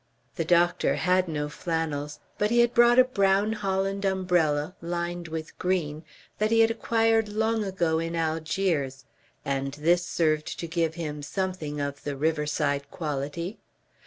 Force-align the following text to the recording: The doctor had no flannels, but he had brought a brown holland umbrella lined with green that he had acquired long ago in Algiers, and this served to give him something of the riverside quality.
The 0.35 0.45
doctor 0.45 0.95
had 0.95 1.27
no 1.27 1.47
flannels, 1.47 2.19
but 2.39 2.49
he 2.49 2.61
had 2.61 2.73
brought 2.73 2.97
a 2.97 3.03
brown 3.03 3.53
holland 3.53 4.03
umbrella 4.03 4.73
lined 4.81 5.27
with 5.27 5.55
green 5.59 6.03
that 6.39 6.49
he 6.49 6.61
had 6.61 6.71
acquired 6.71 7.29
long 7.29 7.63
ago 7.63 7.99
in 7.99 8.15
Algiers, 8.15 9.05
and 9.45 9.75
this 9.75 10.03
served 10.03 10.57
to 10.59 10.65
give 10.65 10.95
him 10.95 11.21
something 11.21 11.79
of 11.79 12.01
the 12.03 12.17
riverside 12.17 12.89
quality. 12.89 13.59